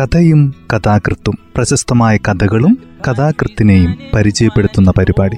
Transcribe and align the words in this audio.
കഥയും 0.00 0.54
കഥാകൃത്തും 0.74 1.38
പ്രശസ്തമായ 1.56 2.16
കഥകളും 2.16 2.78
കഥാകൃത്തിനെയും 3.08 3.98
പരിചയപ്പെടുത്തുന്ന 4.14 4.92
പരിപാടി. 4.98 5.36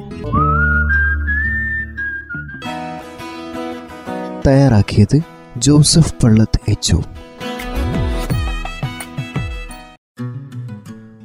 തയ്യാറാക്കിയത് 4.46 5.20
ജോസഫ് 5.56 6.14
പള്ളത്ത് 6.22 6.70
എച്ച് 6.70 6.96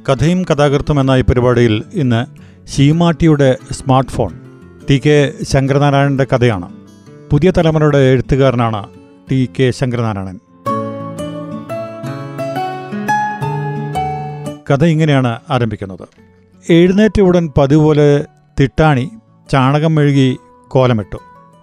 കഥയും 0.08 0.42
കഥാകൃത്തും 0.42 1.00
എന്ന 1.00 1.10
ഈ 1.10 1.20
പരിപാടിയിൽ 1.20 1.82
ഇന്ന് 1.94 2.26
ശീമാട്ടിയുടെ 2.66 3.56
സ്മാർട്ട് 3.72 4.12
ഫോൺ 4.12 4.30
ടി 4.90 5.00
കെ 5.06 5.32
ശങ്കരനാരായണന്റെ 5.42 6.24
കഥയാണ്. 6.24 6.72
പുതിയ 7.30 7.52
തലമുറയുടെ 7.58 7.98
എഴുത്തുകാരനാണ് 7.98 8.86
ടി 9.30 9.48
കെ 9.60 9.70
ശങ്കരനാരായണൻ. 9.70 10.40
കഥ 14.70 14.84
ഇങ്ങനെയാണ് 14.84 15.40
ആരംഭിക്കുന്നത്. 15.50 16.08
എഴുന്നേറ്റ 16.70 17.20
ഉടൻ 17.20 17.52
പതിപോലെ 17.58 18.24
തിട്ടാണി 18.60 19.10
ചാണകം 19.50 19.94
മെഴുകി 19.94 20.36
കോലമിട്ടു. 20.68 21.18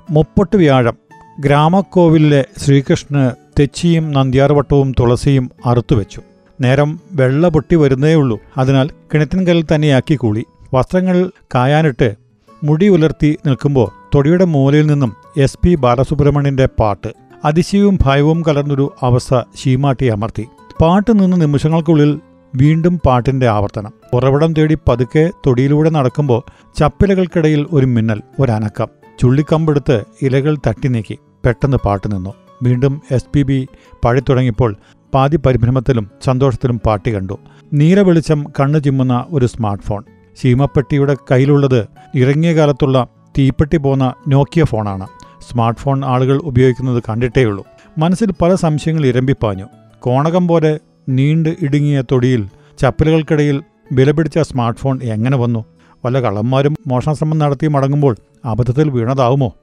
മുപ്പട്ട് 0.10 0.56
വ്യാഴം 0.58 0.98
ഗ്രാമക്കോവിലിലെ 1.40 2.46
ശ്രീകൃഷ്ണന് 2.58 3.32
തെച്ചിയും 3.60 4.12
നന്ദ്യാർവട്ടവും 4.12 4.94
തുളസിയും 5.00 5.52
അറുത്തുവെച്ചു 5.66 6.22
നേരം 6.62 7.00
വെള്ള 7.12 7.48
പൊട്ടി 7.48 7.76
വരുന്നേയുള്ളൂ. 7.76 8.40
അതിനാൽ 8.58 8.90
കിണറ്റിൻകല്ലിൽ 9.14 9.66
തന്നെയാക്കി 9.76 10.16
കൂളി. 10.16 10.46
വസ്ത്രങ്ങൾ 10.74 11.30
കായാനിട്ട് 11.56 12.16
മുടി 12.64 12.88
ഉലർത്തി 12.88 13.38
നിൽക്കുമ്പോൾ 13.46 13.92
തൊടിയുടെ 14.16 14.46
മൂലയിൽ 14.46 14.86
നിന്നും 14.86 15.16
എസ് 15.38 15.60
പി 15.64 15.76
ബാലസുബ്രഹ്മണ്യന്റെ 15.76 16.66
പാട്ട് 16.66 17.08
അതിശയവും 17.46 17.98
ഭയവും 18.06 18.44
കലർന്നൊരു 18.48 18.94
അവസ്ഥ 19.02 19.42
ശീമാട്ടി 19.56 20.06
അമർത്തി. 20.06 20.48
പാട്ട് 20.82 21.20
നിന്ന് 21.20 21.42
നിമിഷങ്ങൾക്കുള്ളിൽ 21.42 22.20
വീണ്ടും 22.56 23.00
പാട്ടിന്റെ 23.06 23.48
ആവർത്തനം. 23.48 23.92
ഉറവിടം 24.14 24.54
തേടി 24.54 24.78
പതുക്കെ 24.88 25.32
തൊടിയിലൂടെ 25.46 25.90
നടക്കുമ്പോൾ 25.90 26.44
ചപ്പിലകൾക്കിടയിൽ 26.80 27.68
ഒരു 27.72 27.86
മിന്നൽ 27.86 28.22
ഒരനക്കം 28.40 28.88
ചുള്ളിക്കമ്പെടുത്ത് 29.20 30.04
ഇലകൾ 30.22 30.58
തട്ടി 30.68 30.88
നീക്കി. 30.88 31.20
പെട്ടെന്ന് 31.46 31.78
പാട്ട് 31.78 32.16
നിന്നു. 32.16 32.34
വീണ്ടും 32.64 33.02
എസ് 33.12 33.26
പി 33.34 33.42
ബി 33.42 33.68
പാടിത്തുടങ്ങിയപ്പോൾ 34.04 34.76
പാതി 35.14 35.38
പരിഭ്രമത്തിലും 35.38 36.10
സന്തോഷത്തിലും 36.26 36.82
പാട്ടി 36.86 37.16
കണ്ടു. 37.16 37.40
നീല 37.74 38.02
വെളിച്ചം 38.02 38.46
കണ്ണു 38.60 38.80
ചിമ്മുന്ന 38.80 39.26
ഒരു 39.30 39.46
സ്മാർട്ട് 39.46 39.84
ഫോൺ 39.84 40.04
ശീമപ്പെട്ടിയുടെ 40.42 41.16
കയ്യിലുള്ളത് 41.32 41.88
ഇറങ്ങിയ 42.16 42.54
കാലത്തുള്ള 42.56 43.08
തീപ്പെട്ടി 43.38 43.78
പോന്ന 43.78 44.14
നോക്കിയ 44.28 44.64
ഫോണാണ്. 44.64 45.08
സ്മാർട്ട് 45.50 45.82
ഫോൺ 45.82 46.06
ആളുകൾ 46.06 46.38
ഉപയോഗിക്കുന്നത് 46.44 47.04
കണ്ടിട്ടേയുള്ളൂ. 47.10 47.66
മനസ്സിൽ 47.98 48.34
പല 48.42 48.56
സംശയങ്ങൾ 48.56 49.06
ഇരമ്പിപ്പാഞ്ഞു. 49.06 49.66
കോണകം 50.00 50.48
പോലെ 50.48 50.80
നീണ്ട് 51.10 51.56
ഇടുങ്ങിയ 51.62 52.04
തൊടിയിൽ 52.12 52.48
ചപ്പലുകൾക്കിടയിൽ 52.80 53.64
വിലപിടിച്ച 53.92 54.40
സ്മാർട്ട് 54.40 54.80
ഫോൺ 54.80 55.00
എങ്ങനെ 55.04 55.38
വന്നു? 55.38 55.66
വല്ല 56.06 56.20
കള്ളന്മാരും 56.20 56.76
മോഷണശ്രമം 56.88 57.40
നടത്തി 57.40 57.68
മടങ്ങുമ്പോൾ 57.68 58.18
അബദ്ധത്തിൽ 58.46 58.90
വീണതാവുമോ? 58.90 59.56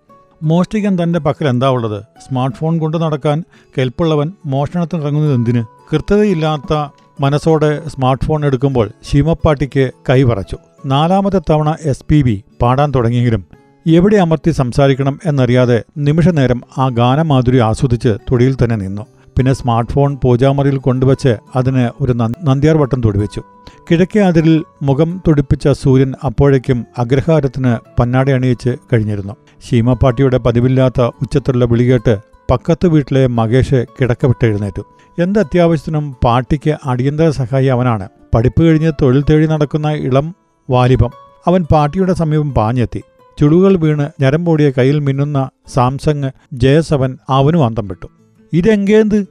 മോഷ്ടിക്കാൻ 0.42 1.02
തന്റെ 1.02 1.18
പക്കൽ 1.18 1.48
എന്താ 1.48 1.68
ഉള്ളത്? 1.68 2.02
സ്മാർട്ട് 2.02 2.56
ഫോൺ 2.56 2.78
കൊണ്ട് 2.78 2.96
നടക്കാൻ 2.96 3.44
കെൽപ്പുള്ളവൻ 3.78 4.33
മോഷണത്തിനിറങ്ങുന്നത് 4.46 5.34
എന്തിന്? 5.34 5.64
കൃത്യതയില്ലാത്ത 5.92 6.88
മനസ്സോടെ 7.20 7.88
സ്മാർട്ട് 7.88 8.24
ഫോൺ 8.24 8.44
എടുക്കുമ്പോൾ 8.44 8.91
ശീമപ്പാട്ടിക്ക് 9.02 9.91
കൈവറച്ചു 10.11 10.56
നാലാമത്തെ 10.86 11.41
തവണ 11.50 11.77
എസ് 11.83 12.05
പി 12.11 12.22
ബി 12.22 12.44
പാടാൻ 12.62 12.92
തുടങ്ങിയെങ്കിലും 12.94 13.44
എവിടെ 13.86 14.16
അമർത്തി 14.16 14.50
സംസാരിക്കണം 14.50 15.20
എന്നറിയാതെ 15.24 15.83
നിമിഷനേരം 15.98 16.62
ആ 16.78 16.88
ഗാനമാധുരി 16.88 17.58
ആസ്വദിച്ച് 17.58 18.16
തൊടിയിൽ 18.30 18.56
തന്നെ 18.64 18.77
നിന്നു. 18.77 19.06
പിന്നെ 19.41 19.52
സ്മാർട്ട് 19.52 19.92
ഫോൺ 19.92 20.19
പൂജാമുറിയിൽ 20.24 20.77
കൊണ്ടുവച്ച് 20.77 21.36
അതിന് 21.56 21.88
ഒരു 22.00 22.12
നന്ദ്യാർ 22.12 22.77
വട്ടം 22.77 23.00
തൊടിവെച്ചു. 23.00 23.42
കിഴക്കേ 23.91 24.20
അതിരിൽ 24.20 24.64
മുഖം 24.83 25.22
തുടിപ്പിച്ച 25.28 25.69
സൂര്യൻ 25.69 26.14
അപ്പോഴേക്കും 26.24 26.86
അഗ്രഹാരത്തിന് 26.98 28.00
പന്നാടി 28.00 28.33
അണിയിച്ച് 28.33 28.77
കഴിഞ്ഞിരുന്നു. 28.92 29.36
ശീമപ്പാട്ടിയുടെ 29.68 30.39
പതിവില്ലാത്ത 30.39 31.00
ഉച്ചത്തിലുള്ള 31.02 31.64
വിളികേട്ട് 31.64 32.18
പക്കത്ത് 32.50 32.86
വീട്ടിലെ 32.86 33.27
മകേഷ് 33.27 33.86
കിടക്ക 34.00 34.27
വിട്ടെഴുന്നേറ്റു 34.27 34.84
എന്ത് 35.18 35.39
അത്യാവശ്യത്തിനും 35.39 36.17
പാട്ടിക്ക് 36.24 36.77
അടിയന്തര 36.84 37.30
സഹായി 37.30 37.67
അവനാണ്. 37.67 38.08
പഠിപ്പ് 38.34 38.62
കഴിഞ്ഞ് 38.62 38.92
തൊഴിൽ 39.02 39.24
തേടി 39.30 39.46
നടക്കുന്ന 39.46 39.90
ഇളം 39.90 40.34
വാലിബം. 40.70 41.11
അവൻ 41.46 41.67
പാട്ടിയുടെ 41.73 42.12
സമീപം 42.12 42.55
പാഞ്ഞെത്തി. 42.55 43.02
ചുളുകൾ 43.40 43.77
വീണ് 43.77 44.08
ഞരമ്പോടിയ 44.20 44.70
കയ്യിൽ 44.79 44.98
മിന്നുന്ന 44.98 45.50
സാംസങ് 45.67 46.30
ജയസവൻ 46.52 47.18
അവനും 47.29 47.64
അന്തം 47.64 47.89
വിട്ടു. 47.89 48.08
ഇതെങ്കേന്ത്? 48.52 49.27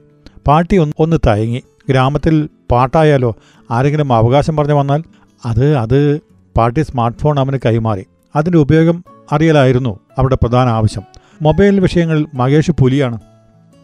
പാട്ടി 0.46 0.76
ഒന്ന് 0.76 1.16
തയങ്ങി. 1.26 1.62
ഗ്രാമത്തിൽ 1.88 2.48
പാട്ടായാലോ? 2.70 3.36
ആരെങ്കിലും 3.70 4.12
അവകാശം 4.12 4.56
പറഞ്ഞു 4.56 4.74
വന്നാൽ 4.74 5.02
അത് 5.44 5.76
അത് 5.76 6.20
പാട്ടി 6.56 6.80
സ്മാർട്ട് 6.80 7.18
ഫോൺ 7.18 7.38
അവന് 7.38 7.58
കൈമാറി. 7.66 8.06
അതിന്റെ 8.36 8.58
ഉപയോഗം 8.58 9.04
അറിയലായിരുന്നു 9.32 10.00
അവിടെ 10.18 10.34
പ്രധാന 10.34 10.68
ആവശ്യം. 10.68 11.02
മൊബൈൽ 11.42 11.80
വിഷയങ്ങളിൽ 11.80 12.26
മഹേഷ് 12.34 12.70
പുലിയാണ്. 12.70 13.20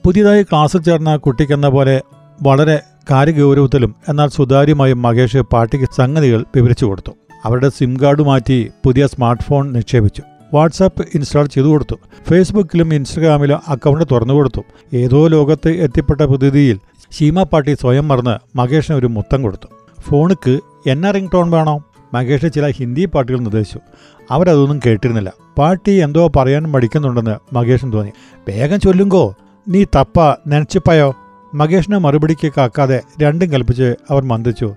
പുതിയതായി 0.04 0.42
ക്ലാസ്സിൽ 0.42 0.82
ചേർന്ന 0.82 1.16
കുട്ടിക്കെന്ന 1.16 1.68
പോലെ 1.68 2.02
വളരെ 2.42 2.80
കാര്യഗൗരവത്തിലും 3.10 3.94
എന്നാൽ 4.08 4.28
സുതാര്യമായും 4.28 5.02
മഹേഷ് 5.02 5.36
പാട്ടിക്ക് 5.36 5.86
സംഗതികൾ 5.96 6.44
വിവരിച്ചു 6.56 6.86
കൊടുത്തു. 6.86 7.12
അവരുടെ 7.44 7.68
സിം 7.68 7.96
കാർഡ് 8.02 8.22
മാറ്റി 8.22 8.70
പുതിയ 8.84 9.06
സ്മാർട്ട് 9.06 9.42
ഫോൺ 9.42 9.72
നിക്ഷേപിച്ചു. 9.72 10.22
വാട്സാപ്പ് 10.54 11.06
ഇൻസ്റ്റാൾ 11.14 11.46
ചെയ്തു 11.46 11.68
കൊടുത്തു. 11.68 11.96
ഫേസ്ബുക്കിലും 12.28 12.94
ഇൻസ്റ്റഗ്രാമിലും 12.94 13.60
അക്കൗണ്ട് 13.68 14.04
തുറന്നു 14.10 14.34
കൊടുത്തു. 14.34 14.62
ഏതോ 14.94 15.26
ലോകത്ത് 15.26 15.68
എത്തിപ്പെട്ട 15.68 16.20
പ്രതിനിധിയിൽ 16.20 16.80
ഷീമ 17.12 17.42
പാട്ടി 17.42 17.76
സ്വയം 17.80 18.08
മറന്ന് 18.08 18.58
മകേഷിന് 18.58 18.96
ഒരു 18.96 19.06
മുത്തം 19.06 19.42
കൊടുത്തു. 19.42 19.68
ഫോണിക്ക് 20.00 20.60
എന്ന 20.86 21.10
റിംഗ് 21.10 21.32
ടോൺ 21.32 21.50
വേണോ? 21.50 21.82
മകേഷ് 22.14 22.52
ചില 22.54 22.68
ഹിന്ദി 22.68 23.04
പാട്ടുകൾ 23.04 23.38
നിർദ്ദേശിച്ചു. 23.40 23.78
അവരതൊന്നും 24.30 24.80
കേട്ടിരുന്നില്ല. 24.86 25.32
പാട്ടി 25.58 25.92
എന്തോ 25.92 26.32
പറയാൻ 26.36 26.62
മടിക്കുന്നുണ്ടെന്ന് 26.62 27.54
മകേഷിന് 27.54 27.92
തോന്നി. 27.92 28.12
വേഗം 28.48 28.80
ചൊല്ലുങ്കോ. 28.80 29.34
നീ 29.68 29.84
തപ്പ 29.84 30.30
നനച്ചിപ്പയോ? 30.48 31.14
മകേഷിനെ 31.54 31.98
മറുപടിക്ക് 31.98 32.52
കാക്കാതെ 32.56 33.02
രണ്ടും 33.22 33.52
കൽപ്പിച്ച് 33.52 33.94
അവർ 34.10 34.22
മന്ദിച്ചു 34.22 34.74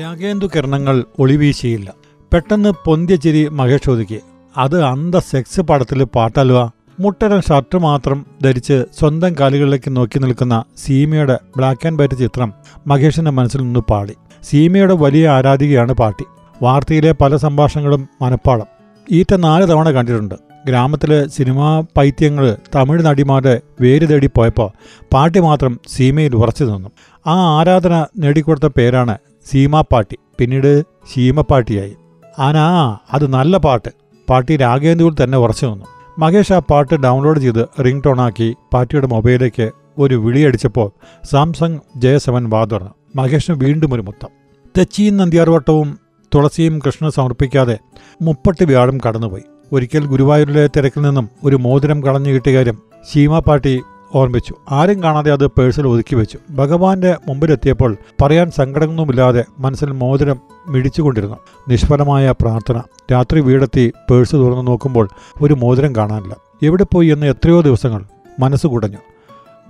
രാഗേന്ദു 0.00 0.46
കിരണങ്ങൾ 0.46 1.04
ഒളിവീശിയില്ല. 1.18 1.94
പെട്ടെന്ന് 2.32 2.72
പൊന്തിയ 2.84 3.16
ചിരി 3.16 3.48
മകേഷ് 3.48 3.90
ഒതുക്കി 3.90 4.20
അത് 4.56 4.82
അന്ത 4.82 5.14
സെക്സ് 5.14 5.60
പടത്തിൽ 5.60 6.04
പാട്ടല്ലുവാ 6.04 6.70
മുട്ടരം 7.00 7.40
ഷർട്ട് 7.40 7.78
മാത്രം 7.78 8.26
ധരിച്ച് 8.44 8.84
സ്വന്തം 8.98 9.34
കാലുകളിലേക്ക് 9.40 9.96
നോക്കി 9.96 10.18
നിൽക്കുന്ന 10.18 10.64
സീമയുടെ 10.76 11.38
ബ്ലാക്ക് 11.56 11.86
ആൻഡ് 11.86 12.00
വൈറ്റ് 12.00 12.18
ചിത്രം 12.18 12.52
മഹേഷിന്റെ 12.86 13.30
മനസ്സിൽ 13.30 13.62
നിന്ന് 13.62 13.80
പാടി 13.80 14.14
സീമയുടെ 14.44 14.94
വലിയ 14.94 15.28
ആരാധികയാണ് 15.28 15.92
പാട്ടി. 15.92 16.24
വാർത്തയിലെ 16.62 17.12
പല 17.12 17.36
സംഭാഷണങ്ങളും 17.36 18.08
മനപ്പാടം. 18.22 18.66
ഈറ്റ 19.10 19.34
നാല് 19.34 19.68
തവണ 19.68 19.90
കണ്ടിട്ടുണ്ട്. 19.90 20.34
ഗ്രാമത്തിലെ 20.66 21.28
സിനിമാ 21.28 21.80
പൈത്യങ്ങൾ 21.96 22.56
തമിഴ് 22.74 23.06
നടിമാരുടെ 23.06 23.60
വേര് 23.80 24.08
തേടി 24.08 24.26
പോയപ്പോൾ 24.26 24.70
പാട്ടി 25.12 25.40
മാത്രം 25.40 25.80
സീമയിൽ 25.88 26.36
ഉറച്ചു 26.36 26.64
നിന്നു. 26.64 26.88
ആ 27.26 27.58
ആരാധന 27.58 28.06
നേടിക്കൊടുത്ത 28.18 28.66
പേരാണ് 28.66 29.18
സീമാപ്പാട്ടി 29.50 30.18
പിന്നീട് 30.38 30.82
ശീമപ്പാട്ടിയായി 31.14 31.96
ആനാ 32.38 32.96
അത് 33.12 33.26
നല്ല 33.32 33.56
പാട്ട്. 33.56 33.90
പാട്ടി 34.30 34.56
രാഗേന്ദ്രൂർ 34.56 35.14
തന്നെ 35.14 35.38
ഉറച്ചു 35.38 35.66
നിന്നു. 35.66 35.84
മഹേഷ് 36.18 36.52
ആ 36.52 36.58
പാട്ട് 36.58 36.94
ഡൗൺലോഡ് 36.94 37.40
ചെയ്ത് 37.40 37.82
റിംഗ് 37.84 38.02
ടോണാക്കി 38.06 38.56
പാട്ടിയുടെ 38.74 39.06
മൊബൈലിലേക്ക് 39.06 39.70
ഒരു 39.98 40.14
വിളിയടിച്ചപ്പോൾ 40.14 40.90
സാംസങ് 41.30 41.78
ജെ 41.96 42.18
സെവൻ 42.18 42.48
വാതുറന്നു 42.48 42.90
മഹേഷിന് 43.16 43.56
വീണ്ടും 43.56 43.94
ഒരു 43.94 44.02
മുത്തം. 44.02 44.30
തെച്ചിയും 44.76 45.16
നന്ദിയാർവട്ടവും 45.16 45.98
തുളസിയും 46.34 46.78
കൃഷ്ണ 46.78 47.08
സമർപ്പിക്കാതെ 47.08 47.78
മുപ്പട്ട് 48.22 48.64
വ്യാഴം 48.64 48.98
കടന്നുപോയി. 49.06 49.42
ഒരിക്കൽ 49.72 50.06
ഗുരുവായൂരിലെ 50.06 50.66
തിരക്കിൽ 50.66 51.02
നിന്നും 51.02 51.28
ഒരു 51.44 51.56
മോതിരം 51.56 52.02
കളഞ്ഞു 52.02 52.30
കിട്ടിയ 52.30 52.54
കാര്യം 52.56 52.78
ശീമ 53.12 53.38
പാട്ടി 53.38 53.82
ഓർമ്മിച്ചു 54.14 54.54
ആരും 54.70 55.02
കാണാതെ 55.02 55.32
അത് 55.32 55.46
പേഴ്സിൽ 55.46 55.88
ഒതുക്കി 55.88 56.14
വെച്ചു. 56.14 56.38
ഭഗവാന്റെ 56.50 57.16
മുമ്പിലെത്തിയപ്പോൾ 57.28 57.96
പറയാൻ 58.22 58.50
സങ്കടമൊന്നുമില്ലാതെ 58.50 59.44
മനസ്സിൽ 59.58 59.90
മോതിരം 59.90 60.40
മിടിച്ചുകൊണ്ടിരുന്നു. 60.68 61.36
നിഷ്ഫലമായ 61.68 62.34
പ്രാർത്ഥന. 62.40 62.82
രാത്രി 63.12 63.40
വീടെത്തി 63.40 63.92
പേഴ്സ് 64.10 64.32
തുറന്നു 64.32 64.62
നോക്കുമ്പോൾ 64.62 65.08
ഒരു 65.42 65.54
മോതിരം 65.54 65.96
കാണാനില്ല. 65.96 66.36
എവിടെ 66.62 66.86
പോയി 66.94 67.08
എന്ന് 67.08 67.26
എത്രയോ 67.26 67.60
ദിവസങ്ങൾ 67.60 68.04
മനസ്സ് 68.40 68.66
കുടഞ്ഞു. 68.66 68.98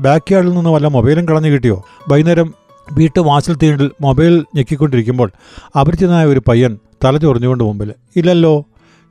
ബാക്ക് 0.01 0.33
യാർഡിൽ 0.33 0.55
നിന്ന് 0.55 0.71
വല്ല 0.71 0.87
മൊബൈലും 0.87 1.29
കളഞ്ഞു 1.29 1.49
കിട്ടിയോ? 1.49 1.85
വൈകുന്നേരം 2.09 2.55
വീട്ടു 2.93 3.21
വാസിൽ 3.21 3.57
തീണ്ടിൽ 3.57 3.91
മൊബൈൽ 4.01 4.45
ഞെക്കിക്കൊണ്ടിരിക്കുമ്പോൾ 4.55 5.31
അപരിചിതനായ 5.81 6.27
ഒരു 6.27 6.43
പയ്യൻ 6.49 6.79
തല 7.05 7.17
ചൊറിഞ്ഞുകൊണ്ട് 7.17 7.65
മുമ്പിൽ 7.65 7.95
ഇല്ലല്ലോ. 8.17 8.65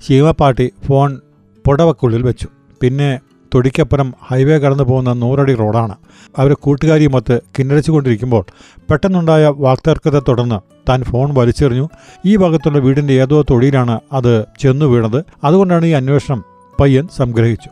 ശീമപ്പാട്ടി 0.08 0.72
ഫോൺ 0.86 1.22
പുടവക്കുള്ളിൽ 1.68 2.24
വെച്ചു. 2.24 2.48
പിന്നെ 2.82 3.20
തൊടിക്കപ്പുറം 3.54 4.14
ഹൈവേ 4.28 4.58
കടന്നു 4.58 4.84
പോകുന്ന 4.84 5.14
നൂറടി 5.14 5.56
റോഡാണ്. 5.56 5.96
അവർ 6.38 6.54
കൂട്ടുകാരിയുമൊത്ത് 6.54 7.42
കിന്നടിച്ചുകൊണ്ടിരിക്കുമ്പോൾ 7.60 8.46
പെട്ടെന്നുണ്ടായ 8.90 9.54
വാക്തർക്കത്തെ 9.58 10.22
തുടർന്ന് 10.28 10.60
താൻ 10.90 11.04
ഫോൺ 11.04 11.34
വലിച്ചെറിഞ്ഞു. 11.34 11.90
ഈ 12.26 12.36
ഭാഗത്തുള്ള 12.36 12.78
വീടിന്റെ 12.78 13.14
ഏതോ 13.14 13.42
തൊടിയിലാണ് 13.50 14.00
അത് 14.14 14.46
ചെന്നു 14.60 14.86
വീണത്. 14.86 15.24
അതുകൊണ്ടാണ് 15.44 15.86
ഈ 15.86 15.92
അന്വേഷണം 15.92 16.44
പയ്യൻ 16.80 17.08
സംഗ്രഹിച്ചു. 17.18 17.70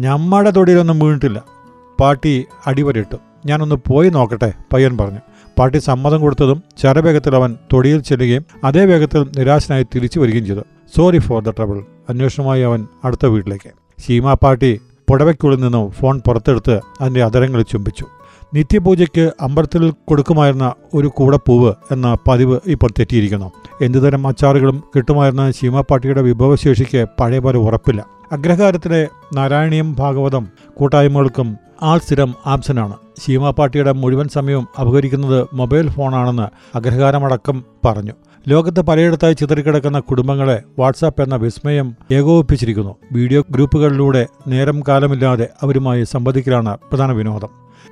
ഞമ്മടെ 0.00 0.50
തൊടിയിലൊന്നും 0.50 0.98
വീണിട്ടില്ല. 0.98 1.42
പാട്ടി 2.00 2.44
അടിവരിട്ടു 2.66 3.16
ഞാനൊന്ന് 3.46 3.74
പോയി 3.74 4.08
നോക്കട്ടെ 4.08 4.52
പയ്യൻ 4.72 4.98
പറഞ്ഞു. 4.98 5.18
പാട്ടി 5.58 5.78
സമ്മതം 5.78 6.20
കൊടുത്തതും 6.20 6.62
ചരവേഗത്തിൽ 6.82 7.36
അവൻ 7.36 7.56
തൊടിയിൽ 7.72 8.00
ചെല്ലുകയും 8.00 8.44
അതേ 8.64 8.84
വേഗത്തിൽ 8.84 9.26
നിരാശനായി 9.38 9.86
തിരിച്ചു 9.94 10.20
വരികയും 10.20 10.46
ചെയ്തു. 10.46 10.60
സോറി 10.96 11.18
ഫോർ 11.18 11.42
ദ 11.42 11.50
ട്രബിൾ 11.50 11.84
അന്വേഷണമായി 12.08 12.62
അവൻ 12.62 12.86
അടുത്ത 13.04 13.26
വീട്ടിലേക്ക്. 13.26 13.70
സീമ 14.06 14.34
പാർട്ടി 14.34 14.80
പുടവയ്ക്കുള്ളിൽ 15.08 15.60
നിന്നും 15.60 15.90
ഫോൺ 15.90 16.20
പുറത്തെടുത്ത് 16.26 16.80
അതിന്റെ 17.00 17.24
അതരങ്ങളിൽ 17.24 17.64
ചുംബിച്ചു. 17.64 18.06
നിത്യപൂജയ്ക്ക് 18.54 19.32
അമ്പലത്തിൽ 19.40 19.92
കൊടുക്കുമായിരുന്ന 20.08 20.72
ഒരു 20.94 21.06
കൂടപ്പൂവ് 21.06 21.74
എന്ന 21.90 22.16
പതിവ് 22.28 22.60
ഇപ്പോൾ 22.66 22.90
തെറ്റിയിരിക്കുന്നു. 22.98 23.52
എന്തുതരം 23.80 24.26
അച്ചാറുകളും 24.26 24.84
കിട്ടുമായിരുന്ന 24.96 25.50
ശീമാപ്പാട്ടിയുടെ 25.50 26.22
വിഭവശേഷിക്ക് 26.22 27.06
പഴയപോലെ 27.20 27.58
ഉറപ്പില്ല. 27.58 28.06
അഗ്രഹാരത്തിലെ 28.32 29.08
നാരായണീയം 29.34 29.94
ഭാഗവതം 29.94 30.48
കൂട്ടായ്മകൾക്കും 30.74 31.56
ആൾ 31.82 31.98
സ്ഥിരം 31.98 32.34
ആബ്സനാണ്. 32.46 32.96
ശീമാപ്പാട്ടിയുടെ 33.26 33.92
മുഴുവൻ 33.92 34.28
സമയവും 34.28 34.68
അപഹരിക്കുന്നത് 34.80 35.48
മൊബൈൽ 35.52 35.90
ഫോണാണെന്ന് 35.90 36.76
അഗ്രഹാരമടക്കം 36.76 37.64
പറഞ്ഞു. 37.84 38.12
ലോകത്ത് 38.48 38.80
പലയിടത്തായി 38.80 39.32
ചിതറിക്കിടക്കുന്ന 39.32 39.98
കുടുംബങ്ങളെ 39.98 40.62
വാട്സാപ്പ് 40.78 41.22
എന്ന 41.22 41.36
വിസ്മയം 41.36 41.96
ഏകോപിപ്പിച്ചിരിക്കുന്നു. 42.12 42.96
വീഡിയോ 43.12 43.44
ഗ്രൂപ്പുകളിലൂടെ 43.50 44.26
നേരം 44.48 44.82
കാലമില്ലാതെ 44.88 45.48
അവരുമായി 45.62 46.04
സംവദിക്കലാണ് 46.04 46.76
പ്രധാന 46.76 47.12
വിനോദം. 47.12 47.48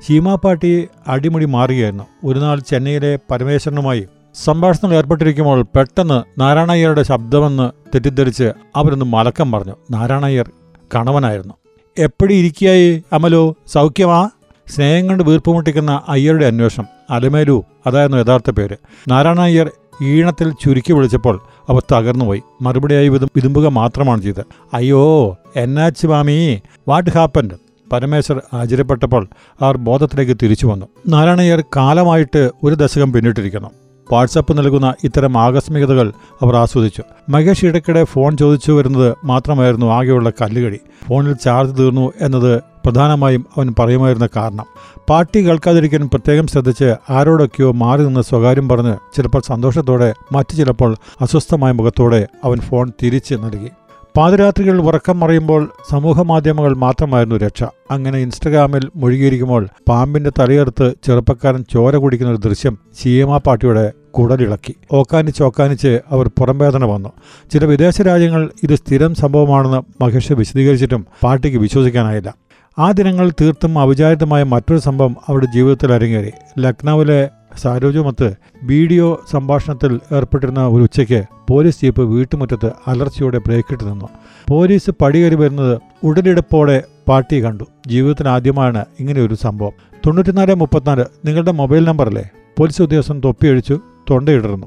സീമാപ്പാട്ടി 0.06 0.88
അടിമുടി 1.08 1.44
മാറുകയായിരുന്നു. 1.44 2.04
ഒരുനാൾ 2.24 2.60
ചെന്നൈയിലെ 2.60 3.18
പരമേശ്വരനുമായി 3.30 4.06
സംഭാഷണത്തിൽ 4.44 4.96
ഏർപ്പെട്ടിരിക്കുമ്പോൾ 4.96 5.62
പെട്ടെന്ന് 5.62 6.40
നാരായണയ്യരുടെ 6.40 7.02
ശബ്ദമെന്ന് 7.02 7.70
തെറ്റിദ്ധരിച്ച് 7.94 8.52
അവരൊന്ന് 8.76 9.04
മലക്കം 9.04 9.52
പറഞ്ഞു 9.52 9.76
നാരായണയ്യർ 9.90 10.50
കണവനായിരുന്നു. 10.94 11.54
എപ്പോഴും 11.98 12.34
ഇരിക്കായി 12.34 13.04
അമലോ? 13.12 13.54
സൗഖ്യമാ? 13.66 14.30
സ്നേഹം 14.66 15.06
കൊണ്ട് 15.06 15.22
വീർപ്പുമുട്ടിക്കുന്ന 15.22 16.02
അയ്യരുടെ 16.08 16.46
അന്വേഷണം. 16.46 16.86
അലമേലു 17.10 17.64
അതായിരുന്നു 17.86 18.22
യഥാർത്ഥ 18.22 18.50
പേര്. 18.50 18.76
നാരായണയ്യർ 19.08 19.70
ഈണത്തിൽ 20.02 20.52
ചുരുക്കി 20.52 20.92
വിളിച്ചപ്പോൾ 20.92 21.40
അവർ 21.68 21.82
തകർന്നുപോയി. 21.92 22.42
മറുപടിയായി 22.62 23.08
വിതും 23.08 23.28
വിതുമ്പുക 23.36 23.66
മാത്രമാണ് 23.66 24.22
ചെയ്തത്. 24.22 24.44
അയ്യോ 24.74 25.36
എന്നാച്ച് 25.56 26.06
മാമി 26.06 26.60
വാട്ട് 26.88 27.10
ഹാപ്പൻഡ് 27.10 27.54
പരമേശ്വർ 27.92 28.42
ആശ്ചര്യപ്പെട്ടപ്പോൾ 28.54 29.28
അവർ 29.60 29.76
ബോധത്തിലേക്ക് 29.76 30.36
തിരിച്ചു 30.42 30.66
വന്നു. 30.66 30.86
നാരായണയ്യർ 31.08 31.64
കാലമായിട്ട് 31.76 32.50
ഒരു 32.62 32.74
ദശകം 32.74 33.12
പിന്നിട്ടിരിക്കുന്നു. 33.12 33.70
വാട്സപ്പ് 34.12 34.58
നൽകുന്ന 34.58 34.94
ഇത്തരം 35.04 35.38
ആകസ്മികതകൾ 35.38 36.12
അവർ 36.42 36.56
ആസ്വദിച്ചു. 36.56 37.02
മഹേഷ് 37.28 37.64
ഇടയ്ക്കിടെ 37.64 38.04
ഫോൺ 38.04 38.36
ചോദിച്ചു 38.36 38.72
വരുന്നത് 38.72 39.16
മാത്രമായിരുന്നു 39.24 39.86
ആകെയുള്ള 39.86 40.30
കല്ലുകടി. 40.30 40.80
ഫോണിൽ 41.08 41.32
ചാർജ് 41.32 41.78
തീർന്നു 41.78 42.12
എന്നത് 42.20 42.62
പ്രധാനമായും 42.84 43.46
അവൻ 43.56 43.74
പറയുമായിരുന്ന 43.78 44.28
കാരണം. 44.36 44.64
പാർട്ടി 45.10 45.46
കേൾക്കാതിരിക്കാൻ 45.46 46.08
പ്രത്യേകം 46.08 46.46
ശ്രദ്ധിച്ച് 46.46 46.94
ആരോടൊക്കെയോ 47.10 47.72
മാറി 47.72 48.02
നിന്ന് 48.04 48.20
സ്വകാര്യം 48.20 48.68
പറഞ്ഞ് 48.68 49.16
ചിലപ്പോൾ 49.16 49.42
സന്തോഷത്തോടെ 49.46 50.14
മറ്റു 50.32 50.54
ചിലപ്പോൾ 50.54 50.96
അസ്വസ്ഥമായ 51.20 51.72
മുഖത്തോടെ 51.72 52.26
അവൻ 52.44 52.60
ഫോൺ 52.60 52.92
തിരിച്ച് 53.02 53.34
നൽകി. 53.34 53.68
പാതിരാത്രികളിൽ 54.16 54.80
ഉറക്കം 54.80 55.20
മറിയുമ്പോൾ 55.20 55.72
സമൂഹമാധ്യമങ്ങൾ 55.90 56.74
മാത്രമായിരുന്നു 56.74 57.36
രക്ഷ. 57.36 57.62
അങ്ങനെ 57.90 58.18
ഇൻസ്റ്റഗ്രാമിൽ 58.18 58.90
മുഴുകിയിരിക്കുമ്പോൾ 58.96 59.68
പാമ്പിന്റെ 59.88 60.30
തലയെടുത്ത് 60.38 60.94
ചെറുപ്പക്കാരൻ 61.06 61.64
ചോര 61.72 61.96
കുടിക്കുന്ന 61.96 62.32
ഒരു 62.32 62.48
ദൃശ്യം 62.48 62.78
സീമ 63.02 63.36
പാർട്ടിയുടെ 63.36 63.92
കുടലിളക്കി. 64.18 64.74
ഓക്കാനിച്ച് 64.92 65.42
ഓക്കാനിച്ച് 65.42 66.00
അവർ 66.10 66.28
പുറംവേദന 66.28 66.84
വന്നു. 66.84 67.08
ചില 67.52 67.64
വിദേശ 67.64 68.00
രാജ്യങ്ങൾ 68.00 68.50
ഇത് 68.62 68.74
സ്ഥിരം 68.74 69.14
സംഭവമാണെന്ന് 69.14 70.02
മഹേഷ് 70.02 70.32
വിശദീകരിച്ചിട്ടും 70.32 71.06
പാർട്ടിക്ക് 71.24 71.58
വിശ്വസിക്കാനായില്ല. 71.58 72.34
ആ 72.78 72.90
ദിനങ്ങൾ 72.90 73.32
തീർത്തും 73.40 73.78
അവിചാരിതമായ 73.78 74.42
മറ്റൊരു 74.42 74.78
സംഭവം 74.78 75.16
അവരുടെ 75.26 75.46
ജീവിതത്തിൽ 75.54 75.92
അരങ്ങേറി. 75.92 76.32
ലക്നൌവിലെ 76.58 77.28
സാരോജുമത്ത് 77.58 78.34
വീഡിയോ 78.62 79.24
സംഭാഷണത്തിൽ 79.30 80.00
ഏർപ്പെട്ടിരുന്ന 80.12 80.66
ഒരു 80.66 80.82
ഉച്ചയ്ക്ക് 80.82 81.24
പോലീസ് 81.48 81.80
ജീപ്പ് 81.82 82.02
വീട്ടുമുറ്റത്ത് 82.02 82.72
അലർച്ചയോടെ 82.86 83.38
ബ്രേക്കിട്ട് 83.38 83.84
നിന്നു. 83.84 84.08
പോലീസ് 84.48 84.90
പടികയറി 85.02 85.34
വരുന്നത് 85.34 85.78
ഉടലെടുപ്പോടെ 86.04 86.82
പാർട്ടി 87.08 87.44
കണ്ടു. 87.44 87.64
ജീവിതത്തിൽ 87.86 88.28
ആദ്യമാണ് 88.28 88.84
ഇങ്ങനെ 89.00 89.20
ഒരു 89.20 89.34
സംഭവം. 89.34 89.72
തൊണ്ണൂറ്റിനാല് 90.06 90.54
മുപ്പത്തിനാല് 90.54 91.04
നിങ്ങളുടെ 91.24 91.52
മൊബൈൽ 91.52 91.84
നമ്പറല്ലേ? 91.84 92.30
പോലീസ് 92.58 92.82
ഉദ്യോഗസ്ഥൻ 92.82 93.20
തൊപ്പിയഴിച്ചു. 93.24 93.80
തൊണ്ടയിടറുന്നു 94.10 94.66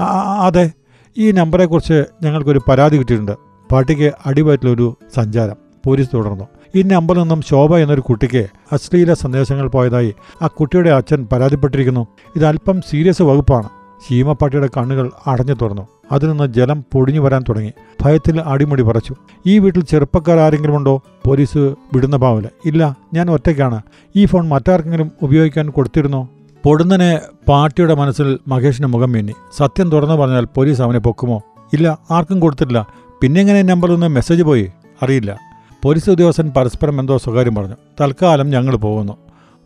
ആ, 0.00 0.04
അതെ 0.46 0.70
ഈ 1.18 1.30
നമ്പറെക്കുറിച്ച് 1.30 2.04
ഞങ്ങൾക്കൊരു 2.22 2.60
പരാതി 2.68 2.96
കിട്ടിയിട്ടുണ്ട്. 2.96 3.32
പാർട്ടിക്ക് 3.72 4.12
അടിവയറ്റിലൊരു 4.26 4.96
സഞ്ചാരം. 5.14 5.56
പോലീസ് 5.86 6.08
തുടർന്നു. 6.14 6.44
ഈ 6.76 6.82
നമ്പറിൽ 6.82 7.20
നിന്നും 7.20 7.42
ശോഭ 7.42 7.76
എന്നൊരു 7.76 8.00
കുട്ടിക്ക് 8.00 8.46
അശ്ലീല 8.72 9.14
സന്ദേശങ്ങൾ 9.14 9.68
പോയതായി 9.68 10.14
ആ 10.42 10.46
കുട്ടിയുടെ 10.46 10.90
അച്ഛൻ 10.90 11.28
പരാതിപ്പെട്ടിരിക്കുന്നു. 11.32 12.06
ഇത് 12.36 12.44
അല്പം 12.44 12.80
സീരിയസ് 12.80 13.22
വകുപ്പാണ്. 13.22 13.68
ശീമപ്പാട്ടിയുടെ 14.08 14.68
കണ്ണുകൾ 14.76 15.10
അടഞ്ഞു 15.26 15.54
തുറന്നു. 15.54 15.88
അതിൽ 16.12 16.28
നിന്ന് 16.28 16.52
ജലം 16.52 16.84
പൊടിഞ്ഞു 16.92 17.20
വരാൻ 17.20 17.44
തുടങ്ങി. 17.48 17.72
ഭയത്തിൽ 18.02 18.40
അടിമുടി 18.40 18.82
പറച്ചു. 18.82 19.14
ഈ 19.46 19.58
വീട്ടിൽ 19.58 19.84
ചെറുപ്പക്കാർ 19.84 20.38
ആരെങ്കിലും 20.38 20.76
ഉണ്ടോ? 20.76 21.02
പോലീസ് 21.26 21.58
വിടുന്ന 21.94 22.16
പാവില്ല 22.16 22.50
ഇല്ല 22.66 22.96
ഞാൻ 23.14 23.30
ഒറ്റയ്ക്കാണ്. 23.30 23.82
ഈ 24.16 24.24
ഫോൺ 24.24 24.48
മറ്റാർക്കെങ്കിലും 24.48 25.12
ഉപയോഗിക്കാൻ 25.22 25.70
കൊടുത്തിരുന്നോ? 25.70 26.28
പൊടുന്നനെ 26.64 27.20
പാർട്ടിയുടെ 27.48 27.94
മനസ്സിൽ 27.94 28.38
മഹേഷിന് 28.48 28.86
മുഖം 28.86 29.12
മിന്നി 29.12 29.32
സത്യം 29.56 29.90
തുറന്നു 29.90 30.14
പറഞ്ഞാൽ 30.14 30.44
പോലീസ് 30.44 30.82
അവനെ 30.82 30.98
പൊക്കുമോ? 30.98 31.42
ഇല്ല 31.72 31.98
ആർക്കും 32.10 32.40
കൊടുത്തിട്ടില്ല. 32.40 32.86
പിന്നെ 33.22 33.40
എങ്ങനെ 33.40 33.62
നമ്പറിൽ 33.62 33.96
മെസ്സേജ് 33.96 34.42
പോയി? 34.42 34.72
അറിയില്ല. 35.02 35.38
പോലീസ് 35.82 36.10
ഉദ്യോഗസ്ഥൻ 36.10 36.52
പരസ്പരം 36.56 37.00
എന്തോ 37.00 37.18
സ്വകാര്യം 37.18 37.54
പറഞ്ഞു. 37.54 37.74
തൽക്കാലം 38.00 38.50
ഞങ്ങൾ 38.50 38.76
പോകുന്നു. 38.76 39.16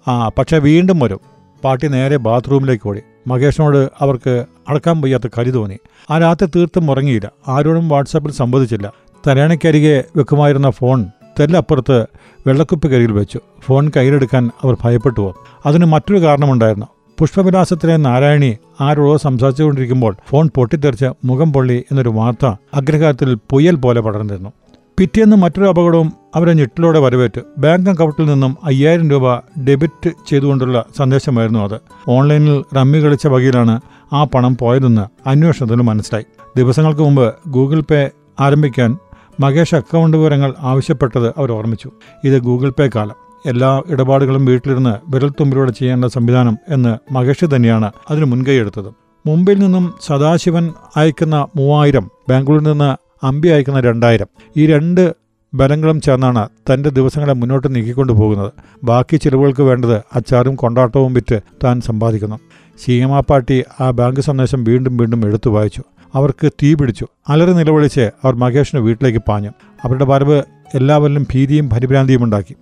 ആ 0.09 0.29
പക്ഷേ 0.29 0.59
വീണ്ടും 0.59 0.99
വരും. 0.99 1.21
പാർട്ടി 1.65 1.89
നേരെ 1.89 2.17
ബാത്റൂമിലേക്ക് 2.17 2.89
ഓടി. 2.89 3.03
മഹേഷിനോട് 3.27 3.91
അവർക്ക് 4.01 4.45
അടക്കാൻ 4.69 5.01
വയ്യാത്ത 5.01 5.29
കരി 5.39 5.51
തോന്നി. 5.51 5.79
ആ 6.11 6.19
രാത്രി 6.19 6.51
തീർത്തും 6.57 6.91
ഉറങ്ങിയില്ല. 6.91 7.33
ആരോടും 7.49 7.89
വാട്സാപ്പിൽ 7.89 8.33
സംവദിച്ചില്ല. 8.33 8.93
തലയണയ്ക്കരികെ 9.27 10.05
വെക്കുമായിരുന്ന 10.17 10.71
ഫോൺ 10.71 11.07
തെല്ലപ്പുറത്ത് 11.41 12.07
വെള്ളക്കുപ്പ് 12.47 12.89
കരിയിൽ 12.89 13.13
വെച്ചു. 13.13 13.41
ഫോൺ 13.61 13.91
കയ്യിലെടുക്കാൻ 13.97 14.51
അവർ 14.63 14.77
ഭയപ്പെട്ടു 14.85 15.21
പോകും 15.21 15.63
അതിന് 15.67 15.85
മറ്റൊരു 15.85 16.23
കാരണമുണ്ടായിരുന്നു. 16.23 16.87
പുഷ്പവിലാസത്തിലെ 17.19 17.97
നാരായണി 17.97 18.59
ആരോടോ 18.81 19.17
സംസാരിച്ചുകൊണ്ടിരിക്കുമ്പോൾ 19.17 20.17
ഫോൺ 20.29 20.51
പൊട്ടിത്തെറിച്ച് 20.55 21.07
മുഖം 21.25 21.53
പൊള്ളി 21.53 21.85
എന്നൊരു 21.91 22.09
വാർത്ത 22.09 22.47
അഗ്രഹാരത്തിൽ 22.75 23.39
പുയൽ 23.51 23.75
പോലെ 23.75 24.01
പടർന്നിരുന്നു. 24.01 24.53
പിറ്റേന്ന് 24.99 25.37
മറ്റൊരു 25.37 25.69
അപകടവും 25.69 26.13
അവരെ 26.35 26.53
ഞെട്ടിലോടെ 26.53 26.99
വരവേറ്റു. 26.99 27.41
ബാങ്ക് 27.59 27.91
അക്കൗണ്ടിൽ 27.91 28.27
നിന്നും 28.27 28.57
അയ്യായിരം 28.65 29.11
രൂപ 29.11 29.37
ഡെബിറ്റ് 29.39 30.11
ചെയ്തുകൊണ്ടുള്ള 30.29 30.85
സന്ദേശമായിരുന്നു 30.97 31.61
അത്. 31.61 31.81
ഓൺലൈനിൽ 32.09 32.65
റമ്മി 32.77 32.99
കളിച്ച 32.99 33.27
വകയിലാണ് 33.27 33.81
ആ 34.13 34.25
പണം 34.25 34.57
പോയതെന്ന് 34.57 35.29
അന്വേഷണത്തിന് 35.29 35.83
മനസ്സിലായി. 35.83 36.25
ദിവസങ്ങൾക്ക് 36.57 37.01
മുമ്പ് 37.01 37.35
ഗൂഗിൾ 37.49 37.81
പേ 37.81 38.11
ആരംഭിക്കാൻ 38.41 38.99
മകേഷ് 39.41 39.75
അക്കൗണ്ട് 39.75 40.17
വിവരങ്ങൾ 40.17 40.55
ആവശ്യപ്പെട്ടത് 40.59 41.29
അവർ 41.29 41.53
ഓർമ്മിച്ചു. 41.53 41.91
ഇത് 42.25 42.39
ഗൂഗിൾ 42.39 42.71
പേ 42.71 42.91
കാലം. 42.97 43.29
എല്ലാ 43.47 43.83
ഇടപാടുകളും 43.89 44.45
വീട്ടിലിരുന്ന് 44.45 45.11
വിരൽത്തുമ്പിലൂടെ 45.15 45.71
ചെയ്യേണ്ട 45.71 46.05
സംവിധാനം 46.05 46.59
എന്ന് 46.69 47.15
മകേഷ് 47.15 47.45
തന്നെയാണ് 47.57 47.93
അതിന് 48.11 48.25
മുൻകൈയെടുത്തത് 48.25 48.95
മുംബൈയിൽ 49.27 49.59
നിന്നും 49.59 49.95
സദാശിവൻ 50.07 50.73
അയക്കുന്ന 50.97 51.47
മൂവായിരം 51.57 52.11
ബാംഗ്ലൂരിൽ 52.29 52.65
നിന്ന് 52.65 52.97
അമ്പി 53.27 53.49
അയക്കുന്ന 53.49 53.81
രണ്ടായിരം 53.81 54.27
ഈ 54.57 54.67
രണ്ട് 54.67 55.15
ബലങ്ങളും 55.55 56.01
ചേർന്നാണ് 56.01 56.49
തന്റെ 56.73 56.91
ദിവസങ്ങളെ 56.91 57.33
മുന്നോട്ട് 57.33 57.75
നീക്കിക്കൊണ്ടു 57.75 58.13
പോകുന്നത്. 58.13 58.53
ബാക്കി 58.85 59.17
ചിലവുകൾക്ക് 59.17 59.63
വേണ്ടത് 59.63 59.97
അച്ചാറും 59.97 60.55
കൊണ്ടാട്ടവും 60.55 61.15
വിറ്റ് 61.15 61.41
താൻ 61.65 61.81
സമ്പാദിക്കുന്നു. 61.81 62.39
ശീമാപ്പാട്ടി 62.85 63.65
ആ 63.81 63.91
ബാങ്ക് 63.91 64.21
സന്ദേശം 64.21 64.65
വീണ്ടും 64.65 64.97
വീണ്ടും 64.97 65.27
എടുത്തു 65.27 65.51
വായിച്ചു. 65.51 65.83
അവർക്ക് 66.15 66.53
തീ 66.63 66.75
പിടിച്ചു. 66.75 67.07
അലറി 67.29 67.53
നിലവിളിച്ച് 67.53 68.01
അവർ 68.01 68.35
മഹേഷിന് 68.35 68.81
വീട്ടിലേക്ക് 68.81 69.19
പാഞ്ഞു. 69.19 69.51
അവരുടെ 69.85 70.05
വരവ് 70.05 70.43
എല്ലാവരിലും 70.75 71.27
ഭീതിയും 71.35 71.71
പരിഭ്രാന്തിയും 71.71 72.25
ഉണ്ടാക്കി. 72.25 72.57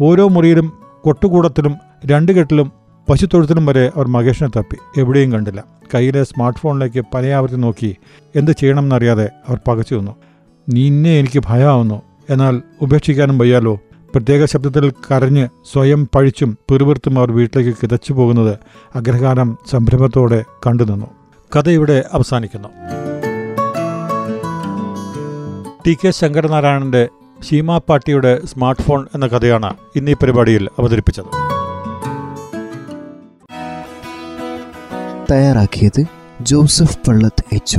ഓരോ 0.00 0.28
മുറിയിലും 0.28 0.72
കൊട്ടുകൂടത്തിലും 1.02 1.74
രണ്ട് 2.06 2.32
കെട്ടിലും 2.32 2.72
പശുത്തൊഴുത്തിലും 3.08 3.66
വരെ 3.66 3.92
അവർ 3.96 4.08
മഹേഷിനെ 4.08 4.58
തപ്പി. 4.58 5.00
എവിടെയും 5.00 5.32
കണ്ടില്ല. 5.32 5.64
കയ്യിലെ 5.94 6.22
സ്മാർട്ട് 6.22 6.60
ഫോണിലേക്ക് 6.60 7.04
പലയാവർത്തി 7.14 7.56
നോക്കി 7.56 7.96
എന്ത് 8.36 8.50
ചെയ്യണമെന്നറിയാതെ 8.50 9.30
അവർ 9.48 9.60
പകച്ചു 9.68 9.94
നിന്നു. 9.94 10.12
നിന്നെ 10.68 11.18
എനിക്ക് 11.18 11.42
ഭയമാവുന്നു 11.46 12.02
എന്നാൽ 12.30 12.62
ഉപേക്ഷിക്കാനും 12.80 13.38
വയ്യാലോ? 13.38 13.74
പ്രത്യേക 14.14 14.44
ശബ്ദത്തിൽ 14.44 14.90
കരഞ്ഞ് 14.90 15.48
സ്വയം 15.72 16.08
പഴിച്ചും 16.14 16.58
പിറുപിറുത്തും 16.70 17.18
അവർ 17.18 17.32
വീട്ടിലേക്ക് 17.32 17.78
കിതച്ചു 17.82 18.12
പോകുന്നത് 18.12 18.58
അഗ്രഹാരം 18.96 19.58
സംരംഭത്തോടെ 19.70 20.44
കണ്ടുനിന്നു. 20.66 21.06
കഥ 21.56 21.68
ഇവിടെ 21.68 22.04
അവസാനിക്കുന്നു. 22.12 22.68
ടി 25.86 25.98
കെ 26.04 26.10
ശങ്കരനാരായണന്റെ 26.10 27.08
ശീമാ 27.42 27.78
പാട്ടിയുടെ 27.78 28.46
സ്മാർട്ട് 28.46 28.82
ഫോൺ 28.82 29.06
എന്ന 29.14 29.26
കഥയാണ് 29.26 29.76
ഇന്നീ 29.96 30.12
പരിപാടിയിൽ 30.12 30.68
അവതരിപ്പിച്ചത്. 30.78 31.24
തയ്യാറാക്കിയത് 35.30 36.04
ജോസഫ് 36.40 36.98
പള്ളത്ത് 37.08 37.44
എച്ച് 37.52 37.78